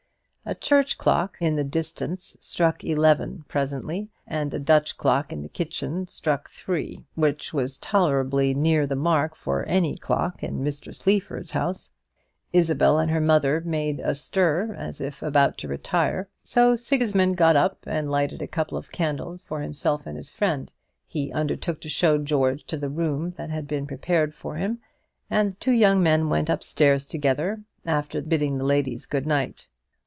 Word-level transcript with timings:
A 0.43 0.55
church 0.55 0.97
clock 0.97 1.37
in 1.39 1.55
the 1.55 1.63
distance 1.63 2.35
struck 2.41 2.83
eleven 2.83 3.45
presently, 3.47 4.09
and 4.25 4.51
a 4.53 4.59
Dutch 4.59 4.97
clock 4.97 5.31
in 5.31 5.43
the 5.43 5.47
kitchen 5.47 6.07
struck 6.07 6.49
three, 6.49 7.05
which 7.13 7.53
was 7.53 7.77
tolerably 7.77 8.55
near 8.55 8.87
the 8.87 8.95
mark 8.95 9.35
for 9.35 9.63
any 9.67 9.95
clock 9.95 10.43
in 10.43 10.61
Mr. 10.61 10.93
Sleaford's 10.95 11.51
house. 11.51 11.91
Isabel 12.51 12.97
and 12.97 13.11
her 13.11 13.21
mother 13.21 13.61
made 13.63 13.99
a 14.03 14.15
stir, 14.15 14.73
as 14.73 14.99
if 14.99 15.21
about 15.21 15.59
to 15.59 15.67
retire; 15.67 16.27
so 16.43 16.75
Sigismund 16.75 17.37
got 17.37 17.55
up, 17.55 17.83
and 17.85 18.09
lighted 18.09 18.41
a 18.41 18.47
couple 18.47 18.79
of 18.79 18.91
candles 18.91 19.43
for 19.43 19.61
himself 19.61 20.07
and 20.07 20.17
his 20.17 20.33
friend. 20.33 20.71
He 21.07 21.31
undertook 21.31 21.79
to 21.81 21.87
show 21.87 22.17
George 22.17 22.63
to 22.65 22.77
the 22.77 22.89
room 22.89 23.35
that 23.37 23.51
had 23.51 23.67
been 23.67 23.85
prepared 23.85 24.33
for 24.33 24.55
him, 24.55 24.79
and 25.29 25.51
the 25.51 25.57
two 25.59 25.71
young 25.71 26.01
men 26.01 26.29
went 26.29 26.49
up 26.49 26.63
stairs 26.63 27.05
together, 27.05 27.61
after 27.85 28.23
bidding 28.23 28.57
the 28.57 28.65
ladies 28.65 29.05
good 29.05 29.27
night. 29.27 29.69